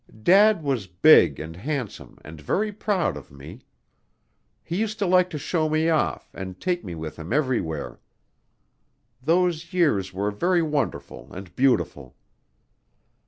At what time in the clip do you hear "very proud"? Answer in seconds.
2.41-3.15